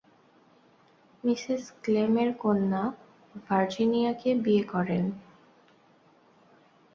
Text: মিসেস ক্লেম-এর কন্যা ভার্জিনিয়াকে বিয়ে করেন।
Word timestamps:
মিসেস 1.23 1.63
ক্লেম-এর 1.83 2.29
কন্যা 2.39 2.83
ভার্জিনিয়াকে 3.41 4.29
বিয়ে 4.43 4.63
করেন। 4.63 5.03